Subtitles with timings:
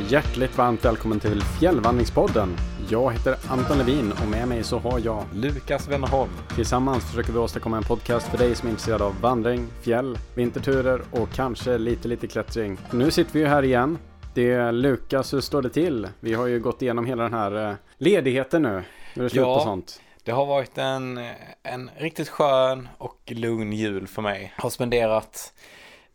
[0.00, 2.56] Hjärtligt varmt välkommen till Fjällvandringspodden.
[2.90, 6.30] Jag heter Anton Levin och med mig så har jag Lukas Wennerholm.
[6.54, 11.02] Tillsammans försöker vi åstadkomma en podcast för dig som är intresserad av vandring, fjäll, vinterturer
[11.10, 12.78] och kanske lite lite klättring.
[12.90, 13.98] Nu sitter vi ju här igen.
[14.34, 16.08] Det är Lukas, hur står det till?
[16.20, 18.82] Vi har ju gått igenom hela den här eh, ledigheten nu.
[19.14, 19.58] Nu är det slut Ja.
[19.58, 20.00] på sånt.
[20.24, 21.20] Det har varit en,
[21.62, 24.52] en riktigt skön och lugn jul för mig.
[24.56, 25.52] Har spenderat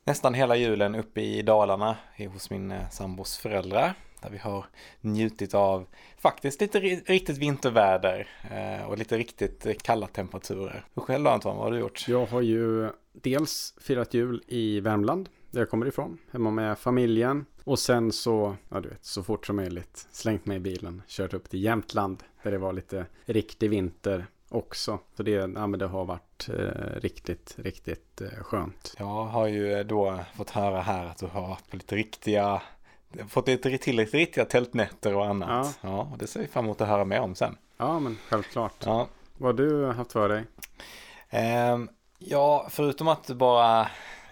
[0.07, 1.97] nästan hela julen uppe i Dalarna
[2.34, 3.93] hos min eh, sambos föräldrar.
[4.21, 4.66] Där vi har
[5.02, 10.85] njutit av faktiskt lite riktigt vinterväder eh, och lite riktigt eh, kalla temperaturer.
[10.93, 12.07] Och själv då Anton, vad har du gjort?
[12.07, 17.45] Jag har ju dels firat jul i Värmland, där jag kommer ifrån, hemma med familjen.
[17.64, 21.33] Och sen så, ja du vet, så fort som möjligt slängt mig i bilen, kört
[21.33, 25.00] upp till Jämtland, där det var lite riktig vinter också.
[25.17, 28.95] Så det, ja, men det har varit eh, riktigt, riktigt eh, skönt.
[28.98, 32.62] Jag har ju då fått höra här att du har på lite riktiga
[33.30, 35.80] Fått lite till lite riktiga tältnätter och annat.
[35.81, 36.09] Ja.
[36.12, 37.58] och det ser vi fram emot att höra mer om sen.
[37.78, 38.86] Ja, men självklart.
[38.86, 40.44] Ja, Vad har du haft för dig?
[41.30, 41.89] Ehm,
[42.20, 43.88] ja, förutom att bara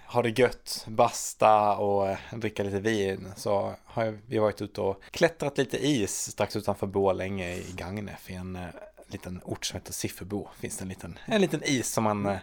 [0.07, 5.03] ha det gött, basta och eh, dricka lite vin så har vi varit ute och
[5.11, 8.65] klättrat lite is strax utanför Borlänge i Gagnef i en eh,
[9.07, 10.47] liten ort som heter Sifferbo.
[10.59, 12.37] Finns det en liten, en liten is som man eh,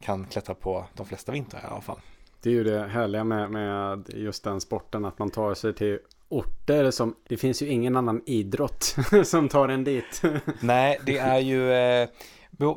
[0.00, 2.00] kan klättra på de flesta vintrar i alla fall.
[2.42, 5.98] Det är ju det härliga med, med just den sporten, att man tar sig till
[6.28, 10.22] orter som, det finns ju ingen annan idrott som tar en dit.
[10.60, 12.08] Nej, det är ju eh,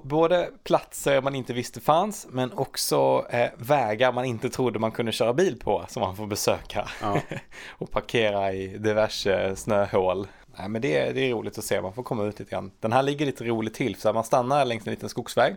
[0.04, 5.12] både platser man inte visste fanns men också eh, vägar man inte trodde man kunde
[5.12, 6.90] köra bil på som man får besöka.
[7.02, 7.22] Ja.
[7.70, 10.28] och parkera i diverse snöhål.
[10.58, 12.72] Nej, men det, är- det är roligt att se, man får komma ut lite grann.
[12.80, 15.56] Den här ligger lite roligt till, så man stannar längs en liten skogsväg.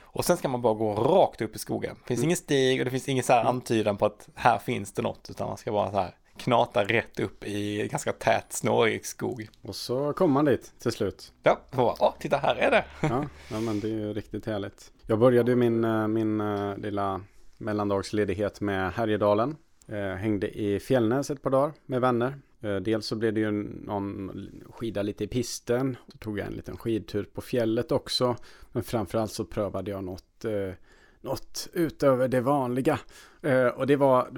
[0.00, 1.96] Och sen ska man bara gå rakt upp i skogen.
[2.02, 4.92] Det finns ingen stig och det finns ingen så här antydan på att här finns
[4.92, 9.06] det något, utan man ska bara så här knata rätt upp i ganska tät snårig
[9.06, 9.48] skog.
[9.62, 11.32] Och så kommer man dit till slut.
[11.42, 12.84] Ja, och bara, åh, titta här är det.
[13.00, 14.92] Ja, ja men det är ju riktigt härligt.
[15.06, 17.20] Jag började min, eh, min eh, lilla
[17.58, 19.56] mellandagsledighet med Härjedalen.
[19.88, 22.34] Eh, hängde i Fjällnäs ett par dagar med vänner.
[22.66, 23.52] Eh, dels så blev det ju
[23.84, 24.30] någon
[24.70, 25.96] skida lite i pisten.
[26.12, 28.36] Så tog jag en liten skidtur på fjället också.
[28.72, 30.74] Men framförallt så prövade jag något, eh,
[31.20, 32.98] något utöver det vanliga.
[33.42, 34.28] Eh, och det var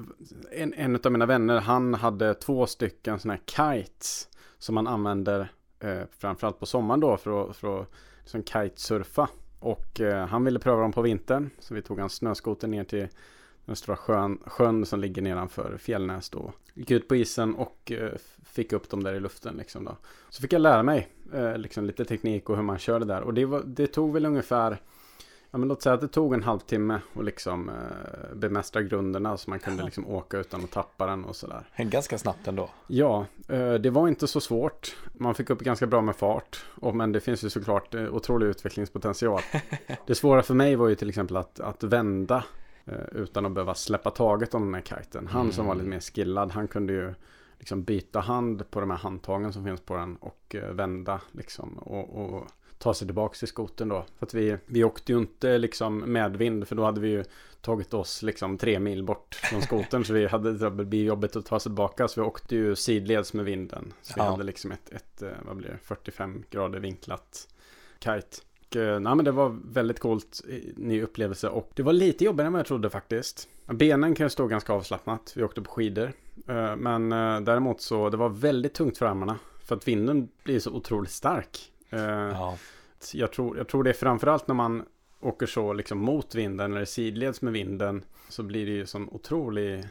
[0.52, 4.28] en, en av mina vänner, han hade två stycken sådana här kites.
[4.58, 7.88] Som man använder eh, framförallt på sommaren då för att, för att
[8.20, 9.28] liksom kitesurfa.
[9.60, 11.50] Och eh, han ville pröva dem på vintern.
[11.58, 13.08] Så vi tog hans snöskoter ner till
[13.68, 16.52] den stora sjön, sjön som ligger nedanför Fjällnäs då.
[16.74, 18.12] Gick ut på isen och eh,
[18.44, 19.96] fick upp dem där i luften liksom då.
[20.28, 23.20] Så fick jag lära mig eh, liksom lite teknik och hur man kör det där.
[23.20, 24.78] Och det, var, det tog väl ungefär
[25.50, 29.50] Ja men låt säga att det tog en halvtimme att liksom eh, bemästra grunderna så
[29.50, 31.68] man kunde liksom åka utan att tappa den och sådär.
[31.76, 32.70] Ganska snabbt ändå.
[32.86, 34.96] Ja, eh, det var inte så svårt.
[35.12, 36.64] Man fick upp ganska bra med fart.
[36.74, 39.40] Och, men det finns ju såklart eh, otrolig utvecklingspotential.
[40.06, 42.44] Det svåra för mig var ju till exempel att, att vända
[43.12, 45.26] utan att behöva släppa taget om den här kiten.
[45.26, 47.14] Han som var lite mer skillad, han kunde ju
[47.58, 51.78] liksom byta hand på de här handtagen som finns på den och eh, vända liksom.
[51.78, 52.46] Och, och
[52.78, 54.04] ta sig tillbaka till skoten då.
[54.18, 57.24] För att vi, vi åkte ju inte liksom medvind för då hade vi ju
[57.60, 61.46] tagit oss liksom tre mil bort från skoten så vi hade det blir jobbigt att
[61.46, 63.92] ta sig tillbaka så vi åkte ju sidleds med vinden.
[64.02, 64.30] Så vi Ja.
[64.30, 67.48] hade liksom ett, ett, eh, vad blir det, 45 grader vinklat
[68.00, 68.36] kite.
[68.76, 72.46] Eh, nej, men det var väldigt coolt, eh, ny upplevelse och det var lite jobbigare
[72.46, 73.48] än vad jag trodde faktiskt.
[73.66, 76.12] Benen kan ju stå ganska avslappnat, vi åkte på skidor.
[76.48, 77.10] Eh, Men
[77.44, 79.38] däremot så, det var väldigt tungt för armarna.
[79.64, 81.72] För att vinden blir så otroligt stark.
[81.90, 82.56] Ja,
[83.12, 84.84] jag tror, jag tror det är framförallt när man
[85.20, 89.78] åker så liksom mot vinden eller sidleds med vinden så blir det ju sån otrolig
[89.78, 89.84] eh,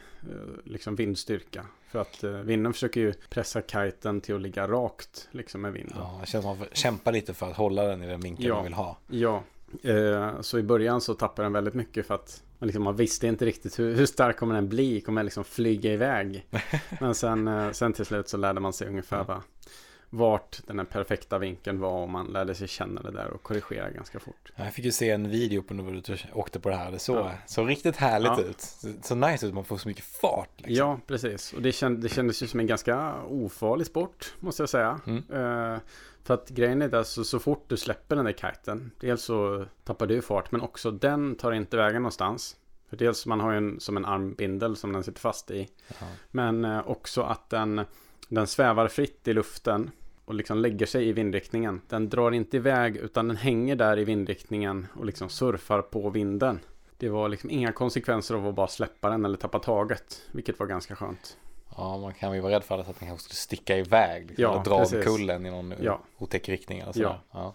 [0.64, 1.66] liksom vindstyrka.
[1.90, 5.96] För att eh, vinden försöker ju pressa kiten till att ligga rakt liksom med vinden.
[5.98, 8.20] ja, det känns som att man får kämpa lite för att hålla den i den
[8.20, 8.54] vinkeln Ja.
[8.54, 8.98] man vill ha.
[9.06, 9.42] Ja,
[9.82, 13.26] eh, så i början så tappade den väldigt mycket för att man, liksom, man visste
[13.26, 16.46] inte riktigt hur, hur stark kommer den bli, kommer den liksom flyga iväg?
[17.00, 19.40] Men sen, sen till slut så lärde man sig ungefär vad,
[20.10, 23.90] vart den här perfekta vinkeln var och man lärde sig känna det där och korrigera
[23.90, 24.52] ganska fort.
[24.56, 26.90] Jag fick ju se en video på när du åkte på det här.
[26.90, 27.32] Det såg, Ja.
[27.46, 28.40] såg riktigt härligt Ja.
[28.40, 28.60] ut.
[28.60, 30.50] Så, så nice ut, man får så mycket fart.
[30.56, 30.74] Liksom.
[30.74, 31.52] Ja, precis.
[31.52, 35.00] Och det, känd, det kändes ju som en ganska ofarlig sport, måste jag säga.
[35.06, 35.16] Mm.
[35.18, 35.78] Eh,
[36.24, 39.64] för att grejen är att så, så fort du släpper den där kiten, dels så
[39.84, 42.56] tappar du fart, men också den tar inte vägen någonstans.
[42.88, 45.68] För dels man har ju en, som en armbindel som den sitter fast i.
[45.88, 46.06] Ja.
[46.30, 47.84] Men eh, också att den,
[48.28, 49.90] den svävar fritt i luften
[50.24, 51.80] och liksom lägger sig i vindriktningen.
[51.88, 56.60] Den drar inte iväg utan den hänger där i vindriktningen och liksom surfar på vinden.
[56.96, 60.66] Det var liksom inga konsekvenser av att bara släppa den eller tappa taget, vilket var
[60.66, 61.36] ganska skönt.
[61.76, 64.26] Ja, man kan ju vara rädd för att den kanske skulle sticka iväg.
[64.26, 64.94] Liksom, Ja, eller dra precis.
[65.06, 66.00] omkullen i någon Ja.
[66.18, 66.80] otäck riktning.
[66.80, 67.02] Alltså.
[67.02, 67.20] Ja.
[67.32, 67.54] Ja.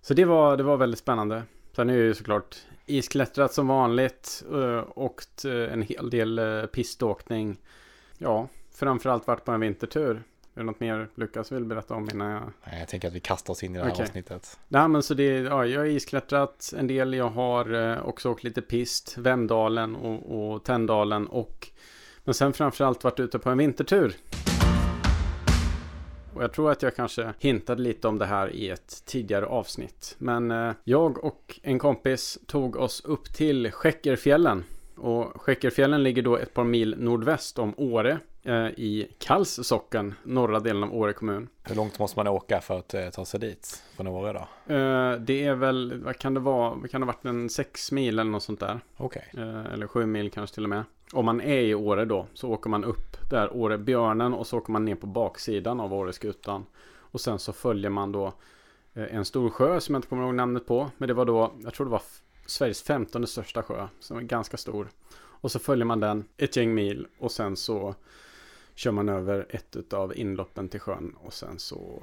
[0.00, 1.42] Så det var, det var väldigt spännande.
[1.76, 2.56] Sen är ju såklart
[2.86, 4.44] isklättrat som vanligt.
[4.52, 7.56] eh, Åkt eh, en hel del eh, piståkning.
[8.18, 10.22] Ja, framförallt varit på en vintertur.
[10.54, 12.42] Är det något mer Lukas vill berätta om innan jag...
[12.64, 14.02] Nej, Jag tänker att vi kastar oss in i det här Okej.
[14.02, 14.58] avsnittet.
[14.68, 17.14] Nej men så det, ja, jag har isklättrat en del.
[17.14, 19.18] Jag har eh, också åkt lite pist.
[19.18, 21.68] Vemdalen och, och Tänndalen och
[22.24, 24.16] men sen framförallt varit ute på en vintertur.
[26.34, 30.14] Och jag tror att jag kanske hintade lite om det här i ett tidigare avsnitt.
[30.18, 34.64] Men eh, jag och en kompis tog oss upp till Skäckerfjällen.
[34.96, 38.18] Och Skäckerfjällen ligger då ett par mil nordväst om Åre.
[38.46, 41.48] Eh, I Kallssocken, norra delen av Åre kommun.
[41.62, 44.74] Hur långt måste man åka för att eh, ta sig dit från Åre då?
[44.74, 47.92] Eh, det är väl, vad kan det vara, vad kan det ha varit en sex
[47.92, 48.80] mil eller något sånt där.
[48.96, 49.30] Okej.
[49.36, 50.84] Eh, eller sju mil kanske till och med.
[51.12, 54.58] Om man är i Åre då så åker man upp där Åre Björnen och så
[54.58, 56.66] åker man ner på baksidan av Åreskutan.
[56.98, 58.32] Och sen så följer man då
[58.94, 60.90] en stor sjö som jag inte kommer ihåg namnet på.
[60.96, 62.02] Men det var då, jag tror det var
[62.46, 63.88] Sveriges femtonde största sjö.
[64.00, 64.88] Som är ganska stor.
[65.18, 67.94] Och så följer man den ett gäng mil och sen så
[68.76, 71.14] kör man över ett av inloppen till sjön.
[71.18, 72.02] Och sen så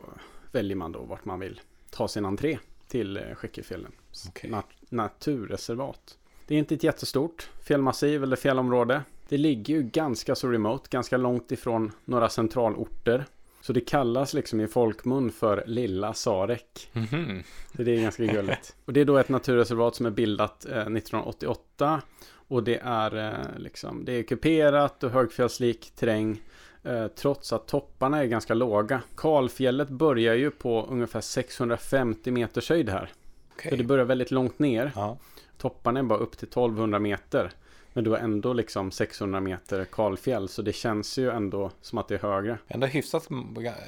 [0.52, 3.92] väljer man då vart man vill ta sin entré till eh, Skäckefjällen.
[4.28, 4.50] Okej.
[4.50, 6.18] Nat- naturreservat.
[6.48, 9.02] Det är inte ett jättestort fjällmassiv eller fjällområde.
[9.30, 13.26] Det ligger ju ganska så remote, ganska långt ifrån några centralorter.
[13.64, 16.90] Så det kallas liksom i folkmun för Lilla Sarek.
[16.94, 17.44] Mhm.
[17.76, 18.76] Så det är ganska gulligt.
[18.86, 22.02] Och det är då ett naturreservat som är bildat eh, 1988.
[22.30, 26.42] Och det är eh, liksom, det är kuperat och högfjällslik terräng.
[26.84, 29.02] Eh, trots att topparna är ganska låga.
[29.18, 33.12] Kalfjället börjar ju på ungefär 650 meters höjd här.
[33.54, 33.72] Okej.
[33.72, 34.92] Så det börjar väldigt långt ner.
[34.96, 35.18] Ja.
[35.58, 37.52] Topparna är bara upp till 1200 meter.
[37.94, 40.48] Men du har ändå liksom 600 meter kalfjäll.
[40.48, 42.58] Så det känns ju ändå som att det är högre.
[42.68, 43.28] Ändå hyfsat,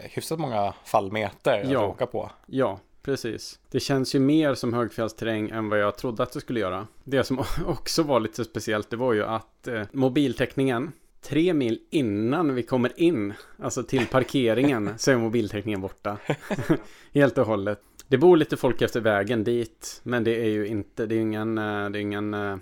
[0.01, 1.87] hyfsat många fallmeter att Ja.
[1.87, 2.31] åka på.
[2.45, 3.59] Ja, precis.
[3.71, 6.87] Det känns ju mer som högfjällsterräng än vad jag trodde att det skulle göra.
[7.03, 10.91] Det som också var lite speciellt det var ju att eh, mobiltäckningen
[11.21, 16.17] Tre mil innan vi kommer in, alltså till parkeringen, så är mobiltäckningen borta.
[17.13, 17.81] Helt och hållet.
[18.07, 21.57] Det bor lite folk efter vägen dit, men det är ju inte, det är ingen,
[21.57, 22.57] eh, det är ingen, eh,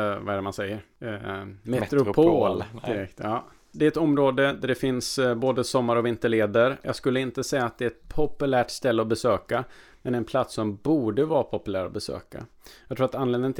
[0.00, 0.80] vad är det man säger?
[1.00, 2.64] Eh, metropol.
[2.86, 3.44] Direkt, ja.
[3.72, 6.78] Det är ett område där det finns eh, både sommar och vinterleder.
[6.82, 9.64] Jag skulle inte säga att det är ett populärt ställe att besöka.
[10.02, 12.46] Men en plats som borde vara populär att besöka.
[12.88, 13.52] Jag tror att anledningen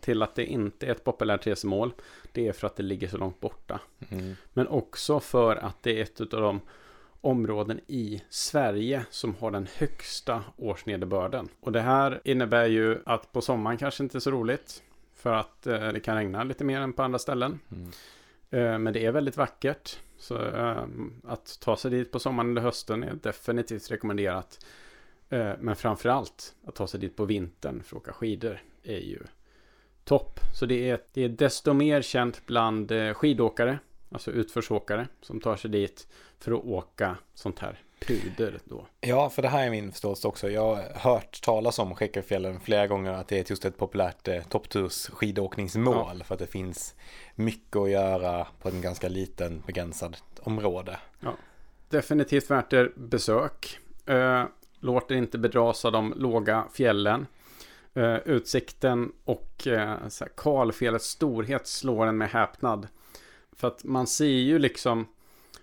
[0.00, 1.92] till att det inte är ett populärt resmål.
[2.32, 3.80] Det är för att det ligger så långt borta.
[4.08, 4.34] Mm.
[4.52, 6.60] Men också för att det är ett av de
[7.20, 11.48] områden i Sverige som har den högsta årsnederbörden.
[11.60, 14.82] Och det här innebär ju att på sommaren kanske inte är så roligt.
[15.18, 17.60] För att eh, det kan regna lite mer än på andra ställen.
[17.72, 17.90] Mm.
[18.50, 19.98] Eh, men det är väldigt vackert.
[20.18, 20.84] Så eh,
[21.24, 24.66] att ta sig dit på sommaren eller hösten är definitivt rekommenderat.
[25.28, 29.18] Eh, men framförallt att ta sig dit på vintern för att åka skidor är ju
[30.04, 30.40] topp.
[30.54, 33.78] Så det är, det är desto mer känt bland eh, skidåkare,
[34.10, 36.08] alltså utförsåkare, som tar sig dit
[36.38, 38.86] för att åka sånt här puder då.
[39.00, 40.50] Ja, för det här är min förståelse också.
[40.50, 44.42] Jag har hört talas om Skäckerfjällen flera gånger att det är just ett populärt eh,
[44.42, 46.94] toppturs skidåkningsmål för att det finns
[47.34, 50.98] mycket att göra på en ganska liten begränsad område.
[51.88, 53.78] Definitivt värt er besök.
[54.06, 54.44] Eh,
[54.80, 57.26] låt er inte bedras av de låga fjällen.
[57.94, 59.96] Eh, utsikten och eh,
[60.36, 62.88] kalfjällets storhet slår en med häpnad.
[63.52, 65.06] För att man ser ju liksom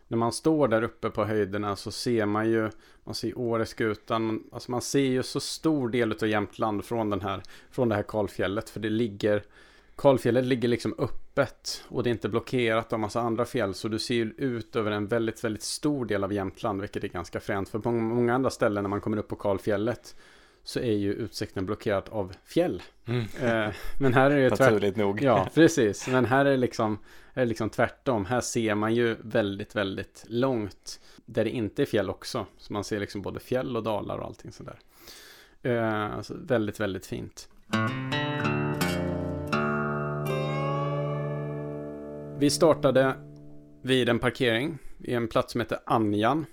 [0.08, 2.70] när man står där uppe på höjderna så ser man ju
[3.04, 7.42] man ser Åreskutan, alltså man ser ju så stor del av Jämtland från den här
[7.72, 9.44] från det här kalfjället för det ligger
[9.96, 14.00] Kalfjället ligger liksom öppet och det är inte blockerat av massa andra fjäll så du
[14.00, 17.70] ser ju ut över en väldigt, väldigt stor del av Jämtland vilket är ganska fränt
[17.70, 20.16] för på många andra ställen när man kommer upp på Kalfjället
[20.66, 22.84] så är ju utsikten blockerad av fjäll.
[23.42, 23.68] Eh,
[24.00, 24.66] men här är det tvärtom.
[24.74, 25.22] Naturligt nog.
[25.22, 26.08] Ja, precis.
[26.08, 27.00] Men här är det liksom,
[27.34, 28.26] är det liksom tvärtom.
[28.26, 32.46] Här ser man ju väldigt, väldigt långt där det inte är fjäll också.
[32.58, 34.80] Så man ser liksom både fjäll och dalar och allting sådär.
[35.62, 37.50] Eh, alltså väldigt, väldigt fint.
[42.38, 43.14] Vi startade
[43.82, 46.46] vid en parkering i en plats som heter Anjan.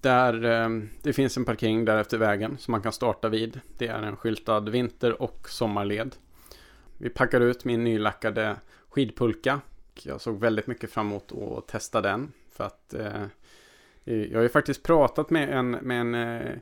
[0.00, 0.68] Där eh,
[1.02, 3.60] det finns en parkering där efter vägen som man kan starta vid.
[3.78, 6.16] Det är en skyltad vinter och sommarled.
[6.98, 8.56] Vi packar ut min nylackade
[8.88, 9.60] skidpulka.
[10.02, 12.32] Jag såg väldigt mycket fram emot att testa den.
[12.52, 13.24] För att eh,
[14.04, 16.52] jag har ju faktiskt pratat med en, med en eh,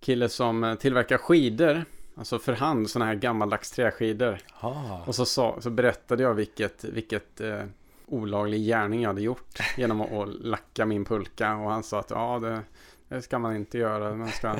[0.00, 1.84] kille som tillverkar skidor.
[2.14, 4.38] Alltså för hand, sådana här gammaldags träskidor.
[4.60, 7.62] Ah, Och så, sa, så berättade jag vilket, vilket, eh,
[8.08, 11.56] olaglig gärning jag hade gjort genom att, lacka min pulka.
[11.56, 12.62] Och han sa att ja, det,
[13.08, 14.14] det ska man inte göra.
[14.14, 14.56] Man ska,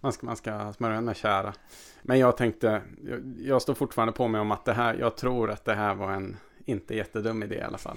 [0.00, 1.54] man ska, man ska smörja den med kära.
[2.02, 5.50] Men jag tänkte, jag, jag står fortfarande på mig om att det här, jag tror
[5.50, 7.96] att det här var en inte jättedum idé i alla fall.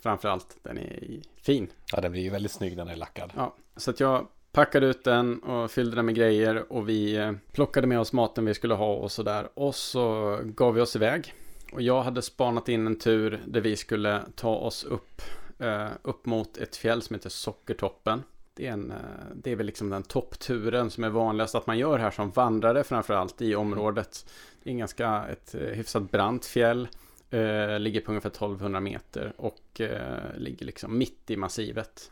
[0.00, 1.68] Framförallt den är fin.
[1.92, 3.32] Ja, den blir ju väldigt snygg när den är lackad.
[3.36, 7.32] Ja, så att jag packade ut den och fyllde den med grejer och vi eh,
[7.52, 9.48] plockade med oss maten vi skulle ha och sådär.
[9.54, 11.34] Och så gav vi oss iväg.
[11.72, 15.22] Och jag hade spanat in en tur där vi skulle ta oss upp,
[15.58, 18.22] eh, upp mot ett fjäll som heter Sockertoppen.
[18.54, 18.96] Det är, en, eh,
[19.34, 22.84] det är väl liksom den toppturen som är vanligast att man gör här som vandrare
[22.84, 24.30] framförallt i området.
[24.62, 26.88] Det är ganska ett eh, hyfsat brant fjäll.
[27.30, 32.10] Eh, ligger på ungefär 1200 meter och eh, ligger liksom mitt i massivet.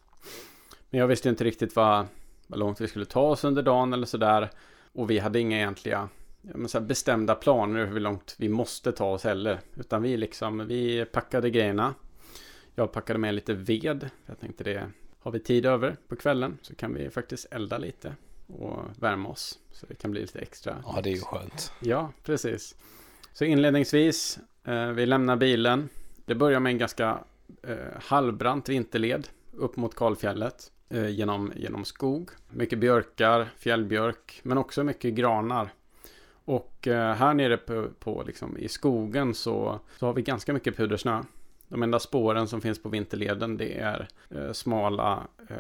[0.90, 2.06] Men jag visste inte riktigt vad,
[2.46, 4.50] vad långt vi skulle ta oss under dagen eller sådär.
[4.92, 6.08] Och vi hade inga egentliga
[6.66, 9.60] så bestämda planer hur långt vi måste ta oss heller.
[9.74, 11.94] Utan vi liksom, vi packade grejerna.
[12.74, 14.10] Jag packade med lite ved.
[14.26, 18.14] Jag tänkte det, har vi tid över på kvällen så kan vi faktiskt elda lite
[18.46, 19.58] och värma oss.
[19.72, 20.76] Så det kan bli lite extra.
[20.86, 21.72] Ja, det är ju skönt.
[21.80, 22.74] Ja, precis.
[23.32, 25.88] Så inledningsvis, eh, vi lämnar bilen.
[26.24, 27.18] Det börjar med en ganska
[27.62, 32.30] eh, halvbrant vinterled upp mot kalfjället eh, genom, genom skog.
[32.48, 35.70] Mycket björkar, fjällbjörk, men också mycket granar.
[36.46, 40.76] Och eh, här nere på, på liksom, i skogen så, så har vi ganska mycket
[40.76, 41.22] pudersnö.
[41.68, 45.56] De enda spåren som finns på vinterleden det är eh, smala eh,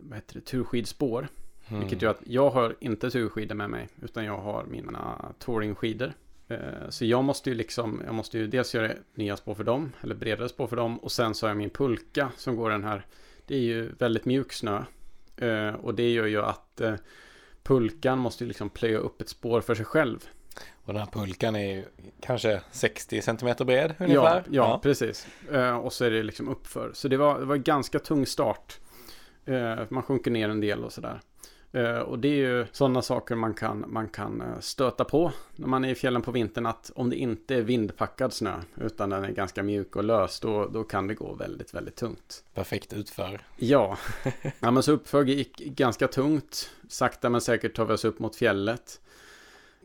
[0.00, 1.28] det, turskidspår.
[1.68, 1.80] Mm.
[1.80, 6.12] Vilket gör att jag har inte turskidor med mig utan jag har mina touringskidor.
[6.48, 9.92] Eh, så jag måste ju liksom, jag måste ju dels göra nya spår för dem,
[10.00, 10.98] eller bredare spår för dem.
[10.98, 13.06] Och sen så har jag min pulka som går den här,
[13.46, 14.82] det är ju väldigt mjuk snö.
[15.36, 16.94] Eh, och det gör ju att eh,
[17.66, 20.24] pulkan måste ju liksom plöja upp ett spår för sig själv.
[20.84, 21.84] Och den här pulkan är ju
[22.20, 24.08] kanske 60 cm bred ungefär.
[24.08, 24.80] Ja, ja, ja.
[24.82, 25.26] precis.
[25.82, 26.90] Och så är det liksom uppför.
[26.94, 28.80] Så det var, det var en ganska tung start.
[29.88, 31.20] Man sjunker ner en del och sådär.
[31.76, 35.68] Eh, och det är ju sådana saker man kan, man kan eh, stöta på när
[35.68, 36.66] man är i fjällen på vintern.
[36.66, 40.66] Att om det inte är vindpackad snö utan den är ganska mjuk och lös då,
[40.66, 42.44] då kan det gå väldigt, väldigt tungt.
[42.54, 43.40] Perfekt utför.
[43.56, 43.98] Ja,
[44.60, 46.70] ja men så uppför gick ganska tungt.
[46.88, 49.00] Sakta men säkert tar vi oss upp mot fjället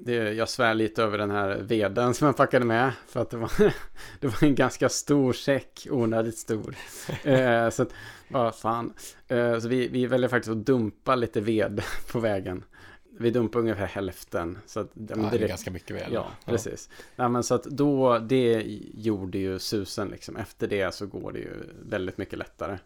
[0.05, 2.91] det, jag svär lite över den här veden som jag packade med.
[3.08, 3.51] För att det var,
[4.20, 6.75] det var en ganska stor säck, onödigt stor.
[7.24, 7.93] eh, så att,
[8.27, 8.93] vad fan.
[9.27, 12.63] Eh, så vi, vi väljer faktiskt att dumpa lite ved på vägen.
[13.20, 14.58] Vi dumpar ungefär hälften.
[14.65, 16.08] Så att, ja, det är ganska mycket ved.
[16.12, 16.89] Ja, precis.
[16.91, 17.03] Ja.
[17.15, 20.36] Nej, men så att då, det gjorde ju susen liksom.
[20.36, 21.53] Efter det så går det ju
[21.86, 22.77] väldigt mycket lättare.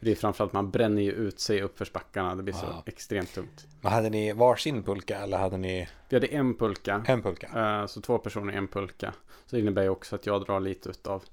[0.00, 2.34] Det är framförallt man bränner ju ut sig uppför spackarna.
[2.34, 2.82] Det blir så ja.
[2.86, 3.66] extremt tungt.
[3.80, 5.88] Men hade ni varsin pulka eller hade ni?
[6.08, 7.04] Vi hade en pulka.
[7.06, 7.80] En pulka.
[7.80, 9.12] Uh, så två personer en pulka.
[9.46, 11.24] Så det innebär ju också att jag drar lite av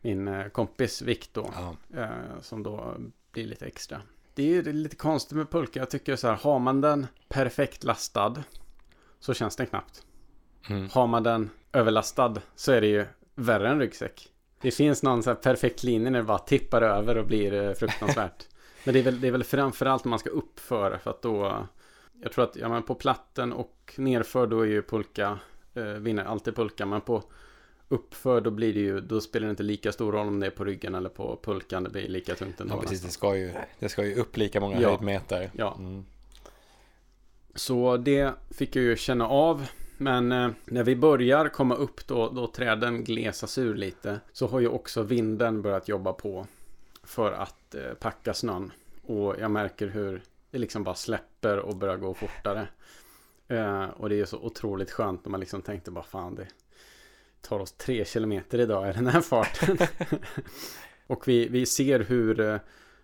[0.00, 1.50] min uh, kompis vikt då.
[1.54, 1.76] Ja.
[2.00, 2.96] Uh, som då
[3.32, 4.02] blir lite extra.
[4.34, 5.80] Det är ju lite konstigt med pulka.
[5.80, 8.34] Jag tycker så här, har man den perfekt lastad
[9.20, 10.02] så känns den knappt.
[10.68, 10.88] Mm.
[10.88, 14.32] Har man den överlastad så är det ju värre än ryggsäck.
[14.60, 18.46] Det finns någon så perfekt linje när det bara tippar över och blir eh, fruktansvärt.
[18.84, 21.66] Men det är väl, det är väl framförallt när man ska uppför för att då
[22.22, 25.38] Jag tror att ja, men på platten och nerför då är ju pulka
[25.74, 26.86] eh, Vinner alltid pulka.
[26.86, 27.22] Men på
[27.88, 30.50] Uppför då blir det ju Då spelar det inte lika stor roll om det är
[30.50, 31.82] på ryggen eller på pulkan.
[31.82, 33.02] Det blir lika tungt ändå Ja precis.
[33.02, 34.88] Det ska ju Det ska ju upp lika många ja.
[34.88, 35.50] höjdmeter.
[35.54, 35.76] Ja.
[35.78, 36.04] Mm.
[37.54, 39.66] Så det fick jag ju känna av
[39.98, 44.60] men eh, när vi börjar komma upp då, då träden glesas ur lite, så har
[44.60, 46.46] ju också vinden börjat jobba på
[47.02, 48.72] för att eh, packa snön.
[49.02, 52.68] Och jag märker hur det liksom bara släpper och börjar gå fortare.
[53.48, 56.48] Eh, och det är så otroligt skönt när man liksom tänkte bara fan det
[57.40, 59.78] tar oss tre kilometer idag i den här farten.
[61.06, 62.58] och vi, vi ser hur eh,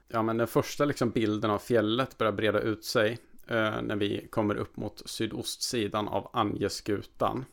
[0.08, 4.54] ja, men den första liksom bilden av fjället börjar breda ut sig när vi kommer
[4.54, 7.44] upp mot sydostsidan av Angeskutan.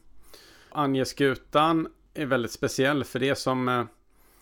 [0.70, 3.84] Angeskutan är väldigt speciell för det som eh,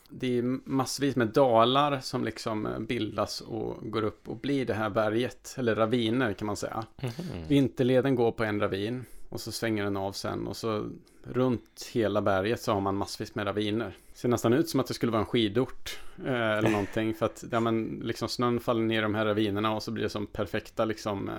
[0.09, 4.73] det är massvis med dalar som liksom eh, bildas och går upp och blir det
[4.73, 6.85] här berget, eller raviner kan man säga.
[6.97, 7.47] Mm.
[7.47, 10.89] Vinterleden går på en ravin och så svänger den av sen och så
[11.33, 13.97] runt hela berget så har man massvis med raviner.
[14.13, 17.43] Ser nästan ut som att det skulle vara en skidort eh, eller någonting för att
[17.51, 20.27] ja, men, liksom snön faller ner i de här ravinerna och så blir det som
[20.27, 21.35] perfekta liksom eh,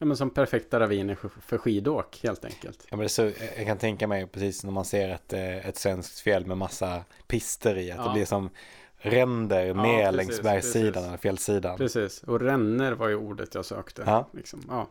[0.00, 2.86] Ja men som perfekta raviner för, skidåk helt enkelt.
[2.90, 3.22] Ja men det så,
[3.56, 7.04] jag kan tänka mig precis när man ser ett, eh, ett svenskt fjäll med massa
[7.26, 7.90] pister i.
[7.90, 8.04] Att ja.
[8.04, 8.50] det blir som
[8.96, 11.76] ränder ja, ner precis, längs bergssidan eller fjällsidan.
[11.76, 14.02] Precis, och ränner var ju ordet jag sökte.
[14.06, 14.28] Ja.
[14.32, 14.64] Liksom.
[14.68, 14.88] ja.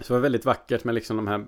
[0.00, 1.46] Så det var väldigt vackert med liksom de här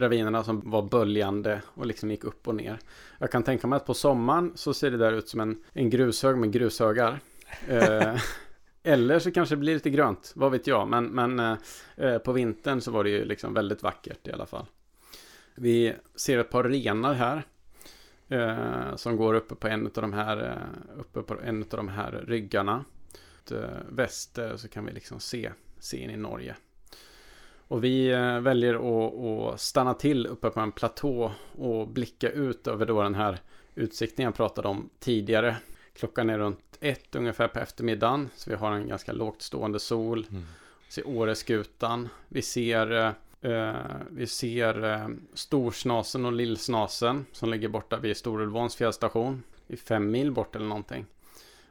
[0.00, 2.78] ravinerna som var böljande och liksom gick upp och ner.
[3.18, 5.90] Jag kan tänka mig att på sommaren så ser det där ut som en, en
[5.90, 7.20] grushög med grushögar.
[7.68, 8.16] Eh,
[8.82, 10.88] eller så kanske det blir lite grönt, vad vet jag.
[10.88, 11.56] Men, men eh,
[11.96, 14.66] eh, på vintern så var det ju liksom väldigt vackert i alla fall.
[15.54, 17.42] Vi ser ett par renar här.
[18.28, 21.88] Eh, som går uppe på en av de här, eh, uppe på en av de
[21.88, 22.84] här ryggarna.
[23.50, 26.56] Eh, väster så kan vi liksom se, se in i Norge.
[27.68, 29.14] Och vi eh, väljer att,
[29.54, 33.38] att stanna till uppe på en platå och blicka ut över då den här
[33.74, 35.56] utsikten jag pratade om tidigare.
[35.92, 38.28] Klockan är runt ett ungefär på eftermiddagen.
[38.36, 40.26] Så vi har en ganska lågt stående sol.
[40.30, 40.42] Mm.
[40.86, 42.08] Vi ser Åreskutan.
[42.28, 43.72] Vi ser, eh,
[44.10, 49.42] vi ser eh, Storsnasen och Lillsnasen som ligger borta vid Storulvåns fjällstation.
[49.66, 51.06] I fem mil bort eller någonting.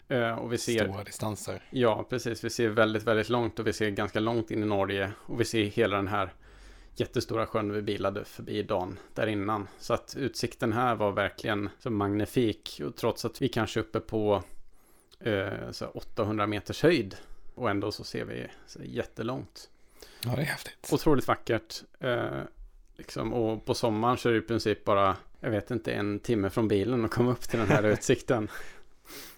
[0.07, 1.63] Eh, och vi ser, Stora distanser.
[1.69, 2.43] Ja, precis.
[2.43, 5.11] Vi ser väldigt, väldigt långt och vi ser ganska långt in i Norge.
[5.17, 6.33] Och vi ser hela den här
[6.95, 9.67] jättestora sjön vi bilade förbi dagen där innan.
[9.79, 12.81] Så att utsikten här var verkligen så magnifik.
[12.85, 14.43] Och trots att vi kanske är uppe på
[15.19, 17.15] eh, så 800 meters höjd.
[17.55, 19.69] Och ändå så ser vi så jättelångt.
[20.23, 20.89] Ja, det är häftigt.
[20.91, 21.83] Otroligt vackert.
[21.99, 22.41] Eh,
[22.97, 26.49] liksom, och på sommaren så är det i princip bara, jag vet inte, en timme
[26.49, 28.49] från bilen och komma upp till den här utsikten.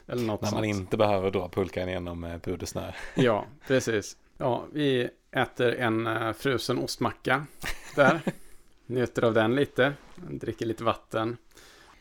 [0.09, 0.57] Eller något När sånt.
[0.57, 2.91] man inte behöver dra pulkan genom eh, pudersnö.
[3.15, 4.17] Ja, precis.
[4.37, 7.45] Ja, vi äter en uh, frusen ostmacka
[7.95, 8.21] där.
[8.85, 9.93] Njuter av den lite.
[10.15, 11.37] Dricker lite vatten.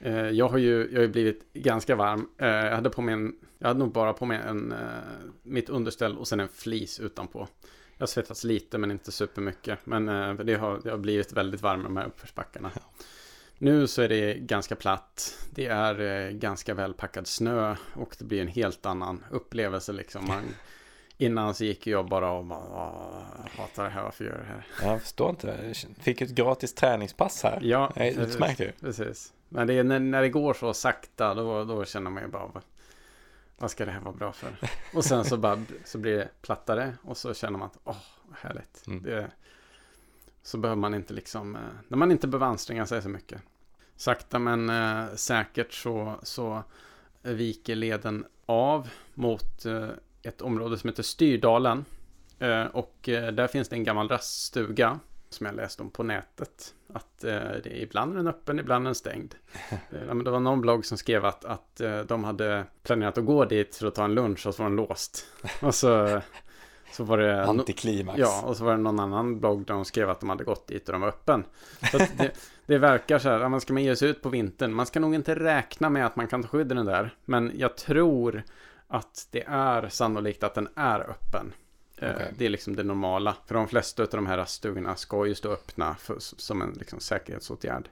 [0.07, 2.29] Uh, jag har ju jag har blivit ganska varm.
[2.37, 4.75] Jag hade på mig en, jag hade nog bara på mig en,
[5.43, 7.49] mitt underställ och sen en flis utanpå.
[7.97, 9.79] Jag har svettats lite men inte supermycket.
[9.85, 10.07] Men
[10.47, 12.71] det, har, det har blivit väldigt varmt de här uppförsbackarna.
[12.75, 12.81] Ja.
[13.59, 15.39] Nu så är det ganska platt.
[15.51, 20.27] Det är eh, ganska välpackad snö och det blir en helt annan upplevelse liksom.
[20.27, 20.43] Man,
[21.17, 22.91] innan så gick jag bara och bara,
[23.57, 24.91] hatar det här, varför gör jag det här?
[24.91, 25.59] Jag förstår inte.
[25.67, 27.59] Jag fick ett gratis träningspass här.
[27.63, 28.73] Ja, utmärkt ju.
[28.81, 29.33] Precis.
[29.49, 32.63] Men det är när, när det går så sakta, då, då känner man ju bara,
[33.59, 34.51] vad ska det här vara bra för?
[34.95, 37.97] Och sen så, bara, så blir det plattare och så känner man att, åh,
[38.29, 38.87] vad härligt.
[38.87, 39.03] Mm.
[39.03, 39.31] Det,
[40.49, 43.43] så behöver man inte liksom, eh, när man inte behöver anstränga sig så mycket.
[43.97, 46.63] Sakta men eh, säkert så, så
[47.23, 49.89] viker leden av mot eh,
[50.23, 51.85] ett område som heter Styrdalen.
[52.73, 56.75] Och där finns det en gammal raststuga som jag läste om på nätet.
[56.93, 59.35] Att eh, det är ibland är den öppen, ibland är den stängd.
[59.91, 63.87] Det var någon blogg som skrev att, att de hade planerat att gå dit för
[63.87, 65.27] att ta en lunch och så var den låst.
[65.63, 66.21] Och så
[66.93, 67.45] så var det...
[67.45, 68.19] Antiklimax.
[68.19, 70.67] Ja, och så var det någon annan blogg där de skrev att de hade gått
[70.67, 71.45] dit och de var öppen.
[71.93, 72.31] Så det,
[72.67, 74.75] det, verkar så här, man ska man ge sig ut på vintern.
[74.75, 77.15] Man ska nog inte räkna med att man kan ta skydd i den där.
[77.25, 78.43] Men jag tror
[78.89, 81.53] att det är sannolikt att den är öppen.
[81.99, 82.27] Eh, okay.
[82.39, 83.37] Det är liksom det normala.
[83.47, 87.01] För de flesta av de här raststugorna ska ju stå öppna för, som en liksom
[87.01, 87.89] säkerhetsåtgärd.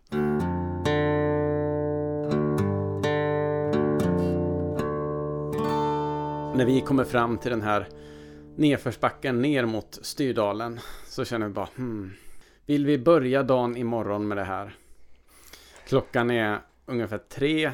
[6.56, 7.88] När vi kommer fram till den här
[8.56, 12.12] nedförsbacken ner mot Styrdalen så känner vi bara hmm,
[12.66, 14.76] Vill vi börja dagen imorgon med det här?
[15.86, 17.72] Klockan är ungefär tre,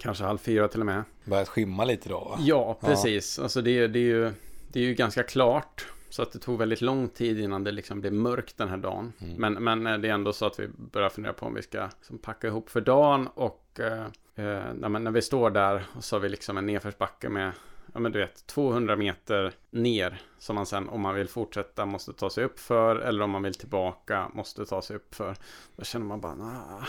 [0.00, 1.02] kanske halv fyra till och med.
[1.24, 2.18] Börjat skimma lite då?
[2.18, 2.38] Va?
[2.40, 3.38] Ja, precis.
[3.38, 3.42] Ja.
[3.42, 4.32] Alltså det, det, är ju,
[4.68, 5.86] det är ju ganska klart.
[6.08, 9.12] Så att det tog väldigt lång tid innan det liksom blev mörkt den här dagen.
[9.20, 9.34] Mm.
[9.36, 11.88] Men, men eh, det är ändå så att vi börjar fundera på om vi ska
[11.98, 13.26] liksom packa ihop för dagen.
[13.26, 17.52] Och eh, eh, när vi står där och så har vi liksom en nedförsbacke med
[17.92, 22.12] ja men du vet, 200 meter ner som man sen om man vill fortsätta måste
[22.12, 25.36] ta sig upp för eller om man vill tillbaka måste ta sig upp för.
[25.76, 26.84] Då känner man bara, nah.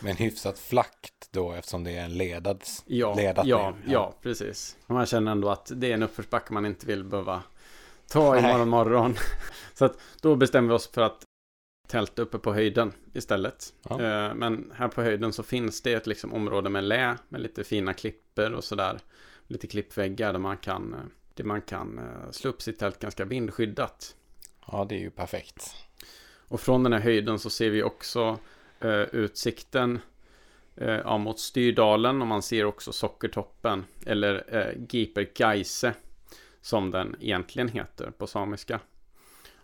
[0.00, 4.76] Men hyfsat flackt då eftersom det är en ledad, ja, ledat ja, ja, ja, precis.
[4.86, 7.42] Man känner ändå att det är en uppförsbacke man inte vill behöva
[8.08, 9.14] ta imorgon morgon.
[9.74, 11.22] Så att då bestämmer vi oss för att
[11.86, 13.74] tälta uppe på höjden istället.
[13.88, 14.02] Ja.
[14.02, 17.64] Eh, men här på höjden så finns det ett liksom område med lä med lite
[17.64, 18.98] fina klipper och sådär
[19.46, 21.00] lite klippväggar där man kan, eh,
[21.34, 24.16] där man kan eh, slå upp sitt tält ganska vindskyddat.
[24.66, 25.74] Ja, det är ju perfekt.
[26.48, 28.38] Och från den här höjden så ser vi också
[28.80, 29.98] eh, utsikten
[30.76, 35.94] eh, ja, mot Styrdalen och man ser också Sockertoppen eller eh, Gipergeise
[36.60, 38.80] som den egentligen heter på samiska.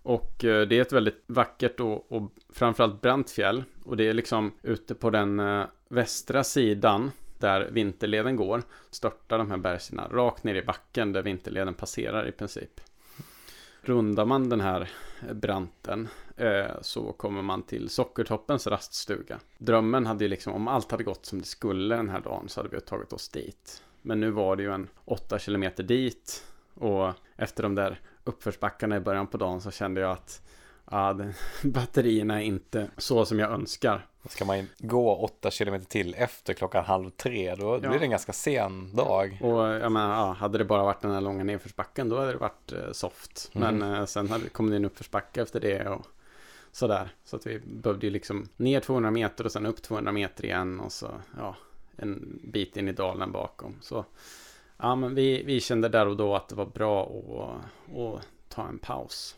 [0.03, 3.65] Och eh, det är ett väldigt vackert och, och framförallt brant fjäll.
[3.85, 7.11] Och det är liksom ute på den eh, västra sidan
[7.43, 12.33] där vinterleden går störtar de här bergen rakt ner i backen där vinterleden passerar i
[12.33, 12.81] princip.
[13.81, 14.91] Rundar man den här
[15.29, 19.41] eh, branten eh, så kommer man till Sockertoppens raststuga.
[19.59, 22.61] Drömmen hade ju liksom, om allt hade gått som det skulle den här dagen så
[22.61, 23.83] hade vi tagit oss dit.
[24.03, 29.01] Men nu var det ju en 8 kilometer dit och efter de där uppförsbackarna i
[29.01, 30.43] början på dagen så kände jag att
[30.91, 31.19] ja,
[31.65, 34.07] batterierna är inte så som jag önskar.
[34.29, 37.79] Ska man gå åtta kilometer till efter klockan halv tre, då Ja.
[37.89, 39.39] blir det en ganska sen dag.
[39.43, 42.39] Och jag menar, ja, hade det bara varit den här långa nedförsbacken då hade det
[42.39, 43.51] varit eh, soft.
[43.55, 43.79] Mm.
[43.79, 46.07] Men eh, sen hade, kom det en uppförsbacke efter det och
[46.73, 47.09] sådär.
[47.25, 50.81] Så att vi behövde ju liksom ner 200 meter och sen upp 200 meter igen
[50.81, 51.57] och så ja,
[51.97, 53.75] en bit in i dalen bakom.
[53.81, 54.05] Så
[54.77, 58.69] ja, men vi, vi kände där och då att det var bra att, att ta
[58.69, 59.37] en paus.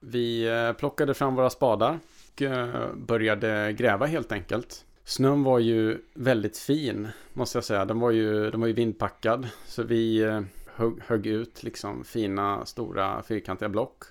[0.00, 1.98] Vi eh, plockade fram våra spadar
[2.34, 4.84] och eh, började gräva helt enkelt.
[5.04, 7.84] Snön var ju väldigt fin, måste jag säga.
[7.84, 9.48] Den var ju, den var ju vindpackad.
[9.66, 14.04] Så vi eh, högg, högg ut liksom fina, stora, fyrkantiga block.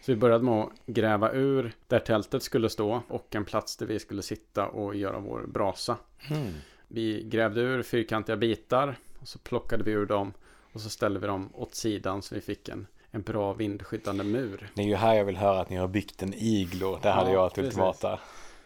[0.00, 3.86] Så vi började med att gräva ur där tältet skulle stå och en plats där
[3.86, 5.96] vi skulle sitta och göra vår brasa.
[6.30, 6.52] Mm.
[6.88, 10.32] Vi grävde ur fyrkantiga bitar och så plockade vi ur dem
[10.72, 14.70] och så ställde vi dem åt sidan så vi fick en, en bra vindskyddande mur.
[14.74, 16.98] Det är ju här jag vill höra att ni har byggt en iglo.
[17.02, 17.68] Det hade Ja, jag ett precis.
[17.68, 18.18] ultimata.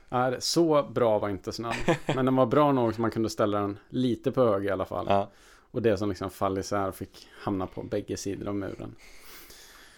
[0.08, 1.72] Nej, så bra var inte snön.
[2.06, 4.84] Men den var bra nog så man kunde ställa den lite på hög i alla
[4.84, 5.06] fall.
[5.08, 5.30] Ja.
[5.70, 8.94] Och det som liksom fall isär fick hamna på bägge sidor av muren.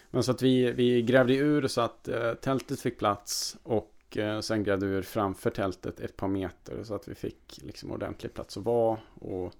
[0.09, 4.39] Men så att vi, vi grävde ur så att eh, tältet fick plats och eh,
[4.39, 8.33] sen grävde vi ur framför tältet ett par meter så att vi fick liksom ordentlig
[8.33, 9.53] plats att vara och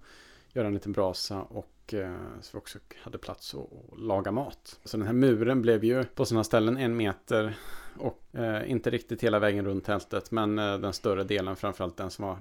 [0.52, 1.68] göra en liten brasa och
[2.40, 4.80] så vi också hade plats att, laga mat.
[4.84, 7.56] Så den här muren blev ju på sina ställen en meter
[7.98, 12.10] och eh, inte riktigt hela vägen runt tältet men eh, den större delen framförallt den
[12.10, 12.38] som var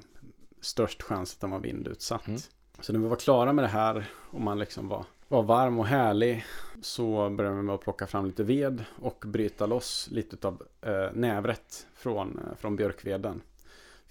[0.61, 2.27] störst chans att den var vindutsatt.
[2.27, 2.39] Mm.
[2.79, 5.85] Så när vi var klara med det här och man liksom var, var varm och
[5.85, 6.45] härlig
[6.81, 11.13] så började vi med att plocka fram lite ved och bryta loss lite av eh,
[11.13, 13.41] nävret från, eh, från björkveden.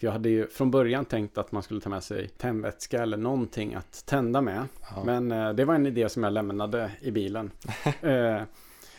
[0.00, 3.16] För jag hade ju från början tänkt att man skulle ta med sig tändvätska eller
[3.16, 4.66] någonting att tända med.
[4.96, 5.04] Ja.
[5.04, 7.50] Men eh, det var en idé som jag lämnade i bilen.
[8.00, 8.42] eh,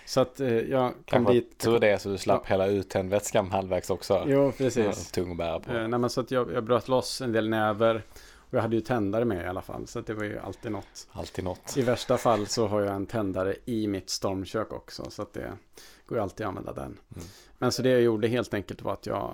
[0.05, 1.57] så att eh, jag kom Kanske dit.
[1.57, 4.23] tur det så du slapp hälla ut tändvätskan halvvägs också.
[4.27, 5.11] Jo, Ja, precis.
[5.11, 5.71] tung att bära på.
[5.71, 8.03] Eh, nej, men så att jag, jag bröt loss en del näver.
[8.35, 9.87] Och jag hade ju tändare med i alla fall.
[9.87, 11.07] Så att det var ju alltid något.
[11.11, 11.77] Alltid något.
[11.77, 15.09] I värsta fall så har jag en tändare i mitt stormkök också.
[15.09, 15.51] Så att det
[16.05, 16.97] går ju alltid att använda den.
[17.15, 17.27] Mm.
[17.57, 19.33] Men så det jag gjorde helt enkelt var att jag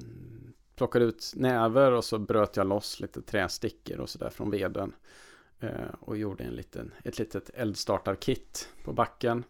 [0.00, 4.92] mm, plockade ut näver och så bröt jag loss lite trästickor och sådär från veden.
[5.60, 9.44] Eh, och gjorde en liten, ett litet eldstartarkit på backen.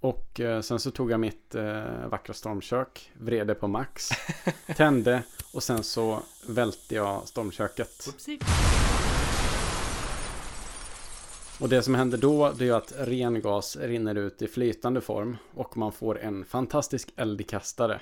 [0.00, 4.08] Och eh, sen så tog jag mitt eh, vackra stormkök, vred det på max,
[4.76, 5.22] tände
[5.52, 8.08] och sen så välte jag stormköket.
[11.60, 15.36] Och det som händer då det är att ren gas rinner ut i flytande form
[15.54, 18.00] och man får en fantastisk eldkastare.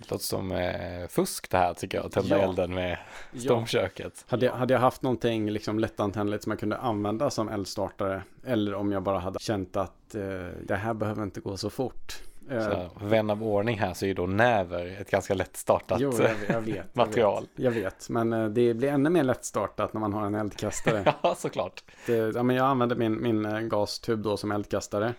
[0.00, 2.12] Det låter som eh, fusk det här tycker jag.
[2.12, 2.42] Tända Ja.
[2.44, 2.98] elden med
[3.32, 3.40] Ja.
[3.40, 4.24] stormköket.
[4.28, 8.74] Hade jag, hade jag haft någonting liksom lättantändligt som jag kunde använda som eldstartare eller
[8.74, 10.22] om jag bara hade känt att eh,
[10.64, 12.22] det här behöver inte gå så fort.
[12.50, 16.12] Eh, Så, vän av ordning här så är ju då näver ett ganska lättstartat jo,
[16.18, 16.76] jag, jag vet.
[16.76, 17.42] jag material.
[17.56, 21.14] Vet, jag vet, men eh, det blir ännu mer lättstartat när man har en eldkastare.
[21.22, 21.84] Ja, såklart.
[22.06, 25.14] det, ja, men jag använde min, min eh, gastub då som eldkastare.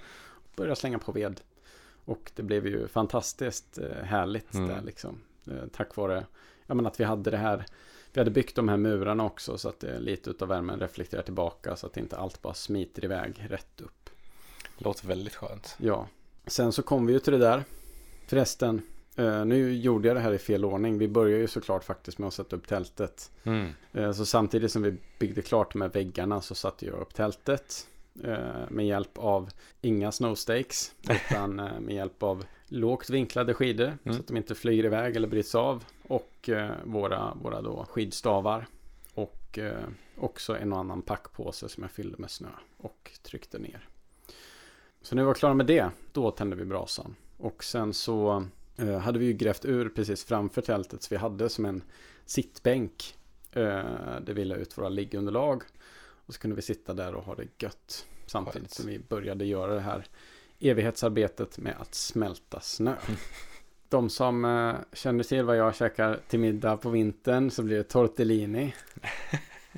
[0.56, 1.42] Började slänga på ved.
[2.06, 4.68] Och det blev ju fantastiskt eh, härligt Mm.
[4.68, 5.18] där liksom.
[5.48, 6.26] Eh, tack vare
[6.68, 7.66] ja, men att vi hade det här.
[8.14, 11.76] Vi hade byggt de här murarna också så att det, lite utav värmen reflekterar tillbaka
[11.76, 14.10] så att inte allt bara smiter iväg rätt upp.
[14.78, 15.76] Låter väldigt skönt.
[15.78, 16.08] Ja,
[16.48, 17.64] sen så kom vi ju till det där.
[18.28, 18.82] Förresten,
[19.16, 20.98] eh, nu gjorde jag det här i fel ordning.
[20.98, 23.32] Vi börjar ju såklart faktiskt med att sätta upp tältet.
[23.44, 23.70] Mm.
[23.94, 27.91] Eh, Så samtidigt som vi byggde klart med väggarna så satte jag upp tältet eh,
[28.70, 29.50] med hjälp av
[29.82, 34.16] inga snowstakes utan eh, med hjälp av lågt vinklade skidor Mm.
[34.16, 38.68] så att de inte flyger iväg eller bryts av och eh, våra, våra då skidstavar
[39.14, 39.84] och eh,
[40.18, 42.48] också en och annan packpåse som jag fyllde med snö
[42.78, 43.88] och tryckte ner.
[45.02, 48.46] Så när vi var klara med det, då tände vi brasan och sen så
[48.78, 51.84] eh, hade vi ju grävt ur precis framför tältet så vi hade som en
[52.26, 53.16] sittbänk
[53.52, 53.62] eh,
[54.22, 55.64] där vi la ut våra liggunderlag.
[56.32, 58.08] Och så kunde vi sitta där och ha det gött.
[58.26, 58.74] Samtidigt Skönt.
[58.74, 60.06] som vi började göra det här
[60.60, 62.96] evighetsarbetet med att smälta snö.
[63.90, 67.84] De som eh, känner till vad jag käkar till middag på vintern så blir det
[67.84, 68.74] tortellini.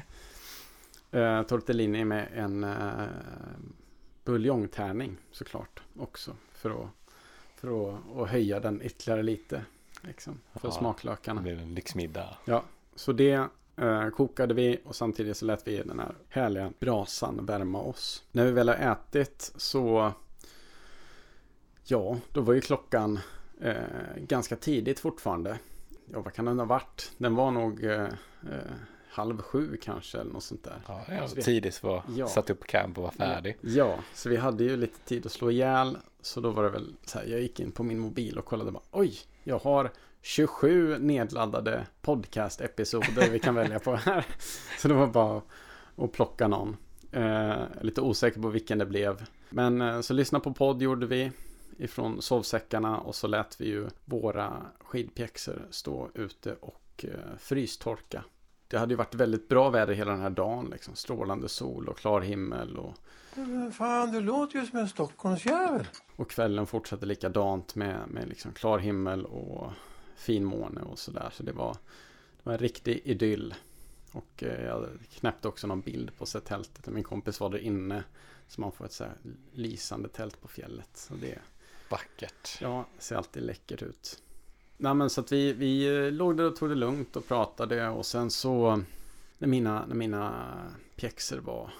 [1.12, 3.08] eh, tortellini med en eh,
[4.24, 6.36] buljongtärning såklart också.
[6.52, 6.90] För att,
[7.56, 9.66] för att, att höja den ytterligare lite.
[10.02, 10.72] Liksom, för Ja.
[10.72, 11.42] smaklökarna.
[11.42, 12.38] Det blir en lyxmiddag.
[12.96, 17.82] Så det eh, kokade vi och samtidigt så lät vi den här härliga brasan värma
[17.82, 18.24] oss.
[18.32, 20.12] När vi väl har ätit så
[21.84, 23.20] ja, då var ju klockan
[23.62, 23.74] eh,
[24.18, 25.60] ganska tidigt fortfarande.
[26.14, 27.12] Ja, vad kan den ha varit?
[27.18, 28.72] Den var nog eh, eh,
[29.10, 30.82] halv sju kanske eller något sånt där.
[30.88, 32.28] Ja, det var Så vi- tidigt att Ja.
[32.28, 33.58] sätta upp camp och vara färdig.
[33.62, 35.98] Ja, så vi hade ju lite tid att slå ihjäl.
[36.22, 38.72] Så då var det väl så här, jag gick in på min mobil och kollade
[38.72, 39.92] bara, oj, jag har
[40.26, 44.26] 27 nedladdade podcast-episoder vi kan välja på här.
[44.80, 45.42] Så det var bara
[45.96, 46.78] att plocka någon.
[47.12, 49.26] Eh, lite osäker på vilken det blev.
[49.50, 51.32] Men eh, så lyssna på podd gjorde vi
[51.78, 58.24] ifrån sovsäckarna och så lät vi ju våra skidpjäxor stå ute och eh, frystorka.
[58.68, 61.98] Det hade ju varit väldigt bra väder hela den här dagen, liksom strålande sol och
[61.98, 62.94] klar himmel och
[63.36, 65.88] Men Fan, du låter ju som en Stockholmsjävel.
[66.16, 69.72] Och kvällen fortsatte likadant med, med liksom klar himmel och
[70.16, 71.30] fin måne och sådär.
[71.34, 73.56] Så det var, det var en riktig idyll.
[74.12, 76.88] Och eh, jag knäppte också någon bild på sig tältet.
[76.88, 78.04] Min kompis var där inne.
[78.48, 79.14] Så man får ett så här
[79.52, 80.90] lysande tält på fjället.
[80.94, 81.40] Så det
[81.90, 82.58] Vackert.
[82.62, 84.24] ja, ser alltid läckert ut.
[84.78, 87.90] Nej men så att vi, vi eh, låg där och tog det lugnt och pratade.
[87.90, 88.84] Och sen så
[89.38, 90.46] när mina, när mina
[90.96, 91.72] pjäxor var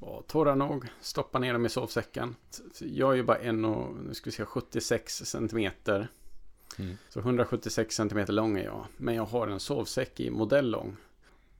[0.00, 2.36] var torra nog, stoppa ner dem i sovsäcken.
[2.78, 6.08] Jag är ju bara en och, nu ska vi se, 76 centimeter.
[6.80, 6.96] Mm.
[7.08, 8.86] Så 176 centimeter lång är jag.
[8.96, 10.96] Men jag har en sovsäck i modellång.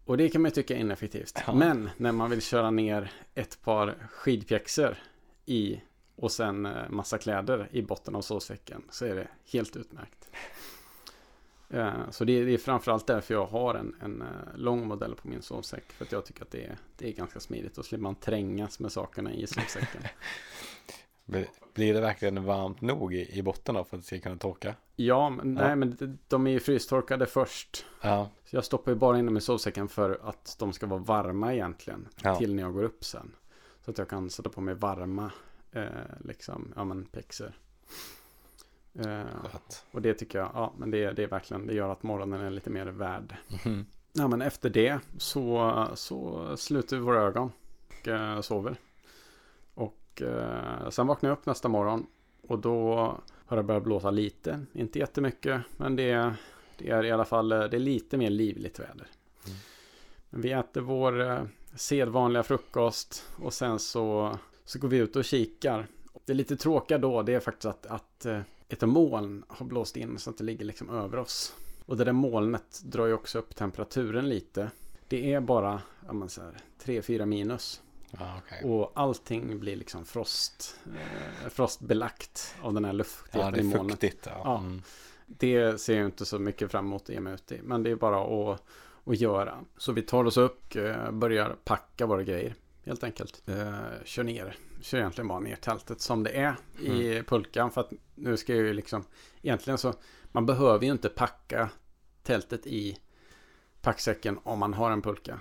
[0.04, 1.38] Och det kan man ju tycka är ineffektivt.
[1.46, 1.54] Ja.
[1.54, 4.96] Men när man vill köra ner ett par skidpjäxor
[5.46, 5.80] i
[6.16, 10.28] och sen eh, massa kläder i botten av sovsäcken så är det helt utmärkt.
[11.72, 15.14] Eh, Så det är, det är framförallt därför jag har en, en eh, lång modell
[15.14, 15.92] på min sovsäck.
[15.92, 17.78] För att jag tycker att det är, det är ganska smidigt.
[17.78, 20.02] Och slipper man trängas med sakerna i sovsäcken.
[21.74, 24.74] Blir- det verkligen varmt nog i, i botten då för att det ska kunna torka?
[24.96, 25.62] Ja, men, Ja.
[25.66, 27.86] nej, men de- är ju frystorkade först.
[28.00, 31.00] Ja, Så jag stoppar ju bara in dem i sovsäcken för att de ska vara
[31.00, 32.08] varma egentligen.
[32.22, 32.36] Ja.
[32.36, 33.32] Till när jag går upp sen.
[33.84, 35.30] Så att jag kan sätta på mig varma
[35.72, 35.84] eh,
[36.24, 37.52] liksom, ja men pjäxor.
[38.98, 39.22] Eh,
[39.92, 42.50] och det tycker jag, ja men det, det är verkligen, det gör att morgonen är
[42.50, 43.36] lite mer värd.
[43.64, 43.86] Mhm.
[44.12, 47.52] Ja men efter det så, så sluter vi våra ögon
[48.00, 48.76] och eh, sover.
[50.10, 52.06] Och eh, sen vaknar jag upp nästa morgon
[52.48, 52.94] och då
[53.46, 56.34] har det börjat blåsa lite, inte jättemycket, men det,
[56.78, 59.06] det är i alla fall eh, det är lite mer livligt väder.
[59.46, 59.58] Mm.
[60.30, 61.42] Vi äter vår eh,
[61.74, 65.86] sedvanliga frukost och sen så, så går vi ut och kikar.
[66.24, 69.96] Det är lite tråkiga då, det är faktiskt att, att eh, ett moln har blåst
[69.96, 71.54] in så att det ligger liksom över oss.
[71.86, 74.70] Och det där molnet drar ju också upp temperaturen lite.
[75.08, 77.82] Det är bara ja, men så här, 3-4 minus.
[78.18, 78.70] Ja, okej.
[78.70, 83.64] Och allting blir liksom frost, eh, frostbelagt av den här Ja, luftigheten det i är
[83.76, 83.92] molnet.
[83.92, 84.26] fuktigt.
[84.26, 84.40] Ja.
[84.44, 84.58] Ja.
[84.58, 84.82] Mm.
[85.26, 87.60] Det ser jag inte så mycket fram emot att ge mig ut i.
[87.62, 88.62] Men det är bara att,
[89.04, 89.58] att göra.
[89.76, 92.54] Så vi tar oss upp, eh, börjar packa våra grejer.
[92.84, 93.42] Helt enkelt.
[93.48, 94.56] Eh, kör ner.
[94.80, 97.70] Kör egentligen bara ner tältet som det är i pulkan.
[97.70, 99.04] För att nu ska jag ju liksom...
[99.42, 99.94] Egentligen så...
[100.32, 101.70] Man behöver ju inte packa
[102.22, 102.98] tältet i
[103.82, 105.40] packsäcken om man har en pulka.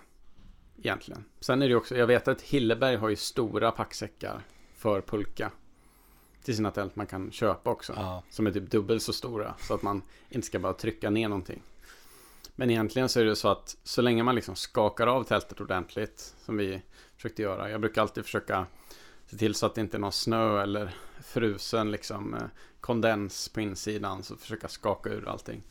[0.83, 1.25] Egentligen.
[1.39, 1.97] Sen är det också...
[1.97, 4.41] Jag vet att Hilleberg har ju stora packsäckar
[4.75, 5.51] för pulka.
[6.43, 7.93] Till sina tält man kan köpa också.
[7.95, 8.23] Ja.
[8.29, 9.55] Som är typ dubbelt så stora.
[9.59, 11.61] Så att man inte ska bara trycka ner någonting.
[12.55, 16.35] Men egentligen så är det så att så länge man liksom skakar av tältet ordentligt.
[16.45, 16.81] Som vi
[17.15, 17.69] försökte göra.
[17.69, 18.65] Jag brukar alltid försöka
[19.27, 22.41] se till så att det inte är någon snö eller frusen liksom eh,
[22.81, 24.23] kondens på insidan.
[24.23, 25.63] Så försöka skaka ur allting.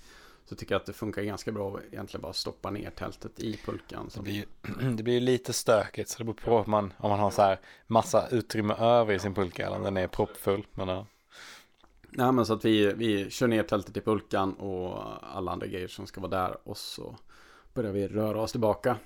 [0.48, 3.56] Så tycker jag att det funkar ganska bra att egentligen bara stoppa ner tältet i
[3.64, 4.10] pulkan.
[4.14, 7.20] Det blir, ju- det blir lite stökigt så det beror på om man, om man
[7.20, 10.66] har så här massa utrymme över i sin pulka eller om den är proppfull.
[10.74, 11.06] Men ja.
[12.10, 15.02] Nej men så att vi, vi kör ner tältet i pulkan och
[15.36, 17.16] alla andra grejer som ska vara där och så
[17.74, 18.96] börjar vi röra oss tillbaka.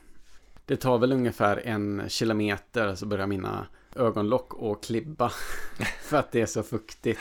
[0.66, 5.28] Det tar väl ungefär en kilometer så börjar mina ögonlock och klibba
[6.02, 7.20] för att det är så fuktigt.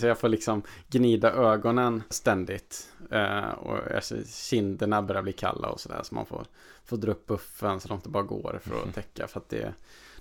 [0.00, 6.00] Så, jag får liksom gnida ögonen ständigt eh, och kinderna börjar bli kalla och sådär
[6.02, 6.46] så man får,
[6.84, 9.74] får dra upp buffen så långt det bara går för att täcka för att det,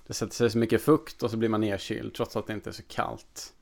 [0.07, 2.69] det sätter sig så mycket fukt och så blir man nedkyld trots att det inte
[2.69, 3.53] är så kallt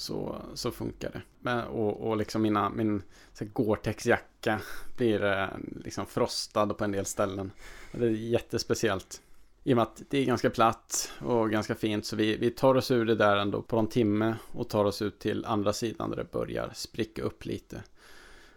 [0.00, 1.22] så, så funkar det.
[1.40, 3.02] Men, och, och liksom mina, min
[3.38, 4.60] Gore-Tex-jacka
[4.96, 5.48] blir eh,
[5.84, 7.50] liksom frostad på en del ställen.
[7.92, 9.22] Det är jättespeciellt.
[9.64, 12.74] I och med att det är ganska platt och ganska fint så vi, vi tar
[12.74, 16.10] oss ur det där ändå på en timme och tar oss ut till andra sidan
[16.10, 17.82] där det börjar spricka upp lite.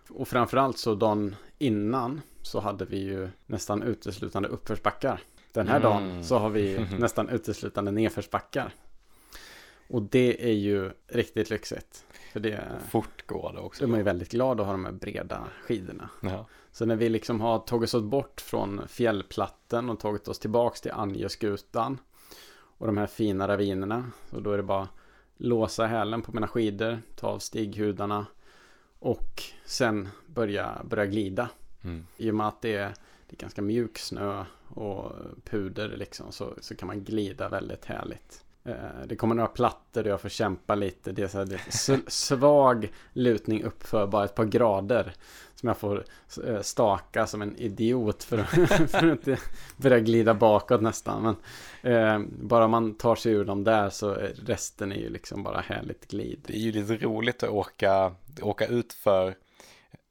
[0.10, 5.22] Och framförallt så dagen innan så hade vi ju nästan uteslutande uppförsbackar.
[5.52, 5.90] Den här Mm.
[5.92, 8.74] dagen så har vi nästan uteslutande nedförsbackar.
[9.88, 12.06] Och det är ju riktigt lyxigt.
[12.34, 13.84] För det, Fort går det så också.
[13.84, 16.10] är man ju väldigt glad att ha de här breda skidorna.
[16.22, 16.48] Ja.
[16.74, 20.92] Så när vi liksom har tagit oss bort från fjällplatten och tagit oss tillbaks till
[20.92, 22.00] Angeskutan
[22.78, 24.12] och de här fina ravinerna.
[24.30, 24.88] Så då är det bara
[25.38, 28.26] låsa hälen på mina skidor, ta av stighudarna
[29.00, 31.50] och sen börja, börja glida.
[31.84, 32.06] Mm.
[32.18, 32.94] I och med att det är,
[33.30, 35.12] det är ganska mjuk snö och
[35.44, 38.44] puder liksom så, så kan man glida väldigt härligt.
[38.64, 38.76] Eh,
[39.08, 41.12] det kommer några plattor där jag får kämpa lite.
[41.12, 45.14] Det är så här, det är svag lutning upp för bara ett par grader.
[45.64, 46.06] Som jag får
[46.48, 48.38] eh, staka som en idiot för,
[48.88, 49.38] för att inte
[49.78, 51.36] börja glida bakåt nästan.
[51.82, 55.62] Men eh, bara man tar sig ur dem där så resten är ju liksom bara
[55.62, 56.40] härligt glid.
[56.48, 59.36] Det är ju lite roligt att åka, åka ut för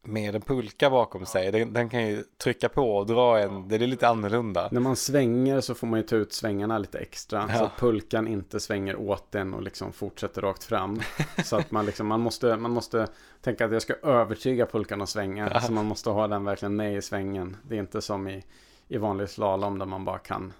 [0.02, 1.52] med en pulka bakom sig.
[1.52, 4.68] Den, den, kan ju trycka på och dra en, det är lite annorlunda.
[4.72, 7.46] När man svänger så får man ju ta ut svängarna lite extra.
[7.48, 7.58] Ja.
[7.58, 11.00] Så att pulkan inte svänger åt den och liksom fortsätter rakt fram.
[11.44, 13.06] så att man liksom, man måste, man måste
[13.40, 15.50] tänka att jag ska övertyga pulkan att svänga.
[15.54, 15.60] Ja.
[15.60, 17.56] Så man måste ha den verkligen med i svängen.
[17.68, 18.44] Det är inte som i,
[18.88, 20.52] i vanlig slalom där man bara kan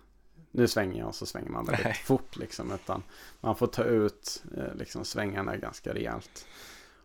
[0.52, 1.94] nu svänger jag och så svänger man väldigt Nej.
[1.94, 2.72] fort liksom.
[2.72, 3.02] Utan
[3.40, 6.46] man får ta ut eh, liksom svängarna ganska rejält.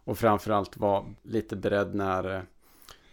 [0.08, 2.41] Och framförallt vara lite beredd när, eh,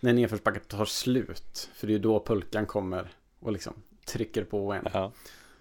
[0.01, 1.71] när nedförsbacken tar slut.
[1.75, 4.89] För det är då pulkan kommer och liksom trycker på en.
[4.93, 5.13] Ja.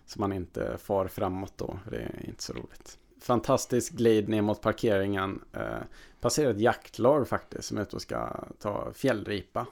[0.05, 1.79] Så man inte far framåt då.
[1.91, 2.97] Det är inte så roligt.
[3.21, 5.41] Fantastisk glid ner mot parkeringen.
[5.53, 5.81] Eh,
[6.21, 9.67] passerar ett jaktlag faktiskt som är ute och ska ta fjällripa.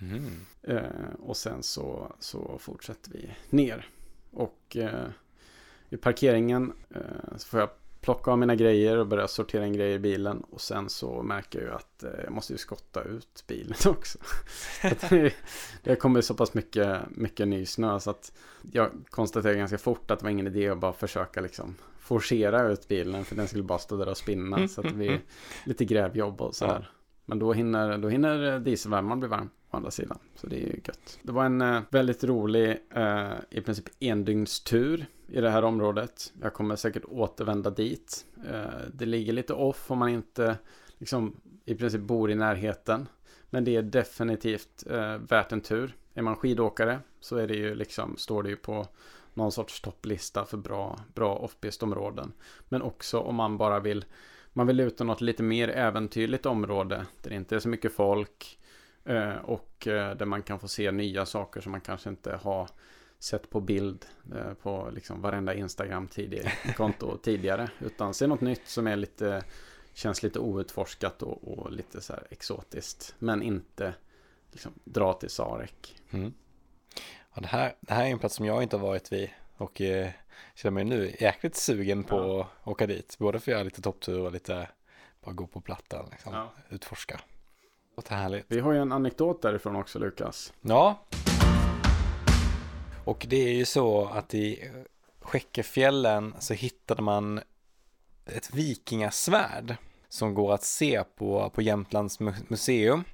[0.00, 0.40] Mm.
[0.62, 3.88] Eh, och sen så, så fortsätter vi ner.
[4.30, 5.08] Och eh,
[5.88, 7.70] i parkeringen eh, så får jag
[8.06, 10.40] plocka av mina grejer och börja sortera in grejer i bilen.
[10.50, 14.18] Och sen så märker jag ju att eh, jag måste ju skotta ut bilen också.
[15.10, 15.34] det,
[15.82, 18.32] det kommer så pass mycket, mycket ny snö så att
[18.72, 22.88] jag konstaterade ganska fort att det var ingen idé att bara försöka liksom forcera ut
[22.88, 24.68] bilen för den skulle bara stå där och spinna.
[24.68, 25.20] Så att det blir
[25.64, 26.90] lite grävjobb och sådär.
[27.26, 30.18] Men då hinner, då hinner dieselvärmaren bli varm på andra sidan.
[30.34, 31.18] Så det är ju gött.
[31.22, 36.32] Det var en eh, väldigt rolig, eh, i princip endygnstur i det här området.
[36.42, 38.26] Jag kommer säkert återvända dit.
[38.50, 40.58] Eh, det ligger lite off om man inte
[40.98, 43.08] liksom i princip bor i närheten.
[43.50, 45.96] Men det är definitivt eh, värt en tur.
[46.14, 48.86] Är man skidåkare så är det ju liksom, står det ju på
[49.34, 52.32] någon sorts topplista för bra, bra offpist-områden.
[52.68, 54.04] Men också om man bara vill,
[54.56, 58.58] man vill ut något lite mer äventyrligt område där det inte är så mycket folk
[59.04, 62.68] eh, och eh, där man kan få se nya saker som man kanske inte har
[63.18, 67.70] sett på bild eh, på liksom varenda Instagram tidigare, konto tidigare.
[67.80, 69.44] Utan se något nytt som är lite,
[69.94, 73.14] känns lite outforskat och, och lite så här exotiskt.
[73.18, 73.94] Men inte
[74.52, 76.02] liksom dra till Sarek.
[76.10, 76.32] Mm.
[77.34, 79.80] Ja, det, här, det här är en plats som jag inte har varit vid och
[79.80, 80.10] eh,
[80.54, 82.48] känner mig nu jäkligt sugen på ja.
[82.62, 83.16] att åka dit.
[83.18, 84.68] Både för att göra lite topptur och lite
[85.24, 86.52] bara gå på plattan, liksom, ja.
[86.68, 87.20] utforska.
[87.96, 88.44] Det härligt.
[88.48, 90.52] Vi har ju en anekdot därifrån också Lukas.
[90.60, 91.06] Ja.
[93.04, 94.70] Och det är ju så att i
[95.20, 97.40] Skäckefjällen så hittade man
[98.26, 99.76] ett vikingasvärd
[100.08, 103.04] som går att se på, på Jämtlands museum.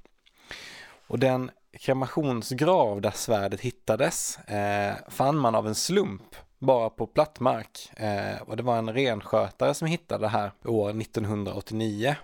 [1.07, 7.41] Och den kremationsgrav där svärdet hittades eh, fann man av en slump bara på platt
[7.41, 7.91] mark.
[7.97, 12.17] Eh, och det var en renskötare som hittade det här år 1989.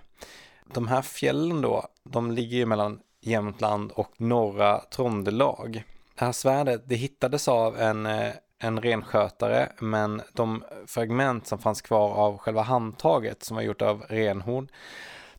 [0.73, 5.83] De här fjällen då, de ligger ju mellan Jämtland och norra Trondelag.
[6.15, 11.81] Det här svärdet, det hittades av en, eh, en renskötare, men de fragment som fanns
[11.81, 14.67] kvar av själva handtaget som var gjort av renhorn,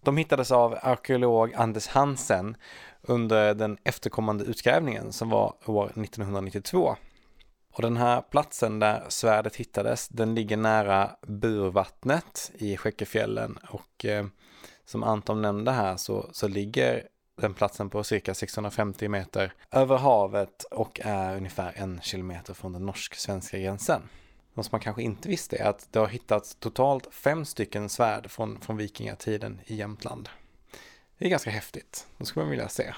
[0.00, 2.56] de hittades av arkeolog Anders Hansen
[3.02, 6.96] under den efterkommande utgrävningen som var år 1992.
[7.72, 14.26] Och den här platsen där svärdet hittades, den ligger nära Burvattnet i Skäckefjällen och eh,
[14.84, 17.08] som Anton nämnde här så, så ligger
[17.40, 22.86] den platsen på cirka 650 meter över havet och är ungefär en kilometer från den
[22.86, 24.02] norsk-svenska gränsen.
[24.54, 28.30] Något som man kanske inte visste är att det har hittats totalt fem stycken svärd
[28.30, 30.28] från, från vikingatiden i Jämtland.
[31.18, 32.06] Det är ganska häftigt.
[32.18, 32.94] Det skulle man vilja se.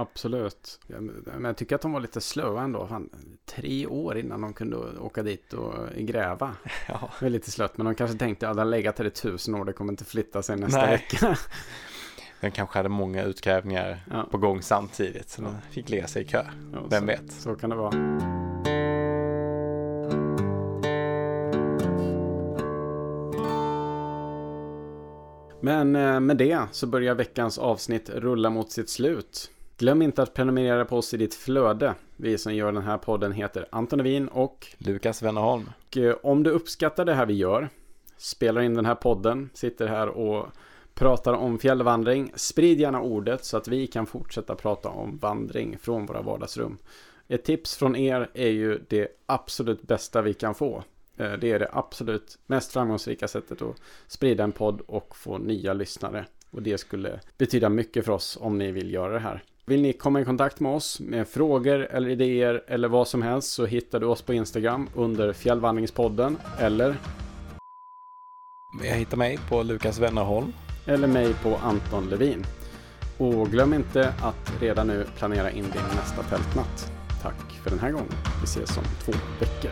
[0.00, 0.80] Absolut.
[0.86, 2.86] Men jag tycker att de var lite slöa ändå.
[2.86, 3.10] Fan,
[3.46, 6.56] tre år innan de kunde åka dit och gräva.
[6.88, 7.10] Ja.
[7.20, 7.76] Det är lite slött.
[7.76, 9.64] Men de kanske tänkte att ja, den legat här i tusen år.
[9.64, 10.90] Det kommer inte flytta sig nästa Nej.
[10.90, 11.36] vecka.
[12.40, 14.28] Den kanske hade många utgrävningar ja.
[14.30, 15.30] på gång samtidigt.
[15.30, 16.44] Så den fick lägga sig i kö.
[16.72, 17.32] Ja, Vem så, vet?
[17.32, 17.90] Så kan det vara.
[25.60, 29.50] Men eh, med det så börjar veckans avsnitt rulla mot sitt slut.
[29.78, 31.94] Glöm inte att prenumerera på oss i ditt flöde.
[32.16, 35.70] Vi som gör den här podden heter Anton Wien och Lukas Wennerholm.
[35.86, 37.68] Och eh, om du uppskattar det här vi gör,
[38.16, 40.46] spelar in den här podden, sitter här och
[40.94, 42.32] pratar om fjällvandring.
[42.34, 46.78] Sprid gärna ordet så att vi kan fortsätta prata om vandring från våra vardagsrum.
[47.28, 50.82] Ett tips från er är ju det absolut bästa vi kan få.
[51.16, 53.76] Eh, det är det absolut mest framgångsrika sättet att
[54.06, 56.26] sprida en podd och få nya lyssnare.
[56.50, 59.44] Och det skulle betyda mycket för oss om ni vill göra det här.
[59.68, 63.52] Vill ni komma i kontakt med oss med frågor eller idéer eller vad som helst
[63.52, 66.96] så hittar du oss på Instagram under Fjällvandringspodden eller
[68.84, 70.52] Jag hittar mig på Lukas Wennerholm.
[70.86, 72.44] eller mig på Anton Levin.
[73.18, 76.92] Och glöm inte att redan nu planera in din nästa tältnatt.
[77.22, 78.12] Tack för den här gången.
[78.40, 79.70] Vi ses om två veckor.